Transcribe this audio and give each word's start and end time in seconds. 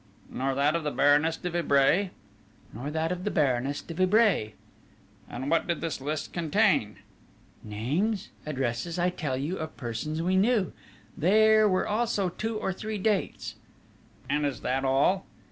"Nor 0.31 0.55
that 0.55 0.75
of 0.75 0.83
the 0.83 0.89
Baroness 0.89 1.37
de 1.37 1.51
Vibray?" 1.51 2.09
"Nor 2.73 2.89
that 2.89 3.11
of 3.11 3.23
the 3.23 3.29
Baroness 3.29 3.83
de 3.83 3.93
Vibray!" 3.93 4.53
"And 5.29 5.51
what 5.51 5.67
did 5.67 5.79
this 5.79 6.01
list 6.01 6.33
contain?" 6.33 6.95
"Names, 7.63 8.29
addresses, 8.43 8.97
I 8.97 9.11
tell 9.11 9.37
you, 9.37 9.57
of 9.57 9.77
persons 9.77 10.19
we 10.23 10.35
knew. 10.37 10.73
There 11.15 11.69
were 11.69 11.87
also 11.87 12.29
two 12.29 12.57
or 12.57 12.73
three 12.73 12.97
dates...." 12.97 13.57
"And 14.27 14.43
is 14.43 14.61
that 14.61 14.83
all?" 14.83 15.27